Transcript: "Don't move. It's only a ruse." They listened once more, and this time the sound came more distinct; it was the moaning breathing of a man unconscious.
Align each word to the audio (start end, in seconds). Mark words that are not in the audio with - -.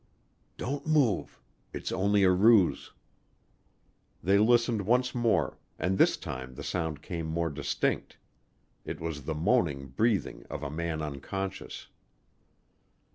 "Don't 0.57 0.87
move. 0.87 1.39
It's 1.73 1.91
only 1.91 2.23
a 2.23 2.31
ruse." 2.31 2.91
They 4.23 4.39
listened 4.39 4.81
once 4.87 5.13
more, 5.13 5.59
and 5.77 5.95
this 5.99 6.17
time 6.17 6.55
the 6.55 6.63
sound 6.63 7.03
came 7.03 7.27
more 7.27 7.51
distinct; 7.51 8.17
it 8.83 8.99
was 8.99 9.25
the 9.25 9.35
moaning 9.35 9.89
breathing 9.89 10.43
of 10.49 10.63
a 10.63 10.71
man 10.71 11.03
unconscious. 11.03 11.85